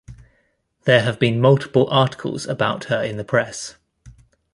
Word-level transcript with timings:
There 0.85 1.01
have 1.03 1.19
been 1.19 1.39
multiple 1.39 1.87
articles 1.91 2.47
about 2.47 2.85
her 2.85 3.03
in 3.03 3.17
the 3.17 3.23
press. 3.23 3.75